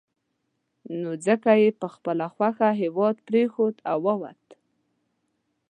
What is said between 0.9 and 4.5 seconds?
نو ځکه یې په خپله خوښه هېواد پرېښود او ووت.